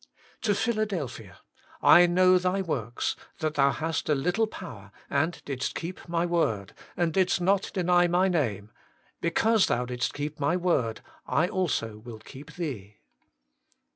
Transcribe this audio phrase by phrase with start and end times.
[0.41, 1.41] To Philadelphia:'
[1.83, 7.13] / Jx^nozu thy zvorks, that thou hast a little power, and didst keep My zvord and
[7.13, 8.71] didst not deny My name.
[9.21, 12.97] Because thou didst keep My zvord, I also will keep thee.'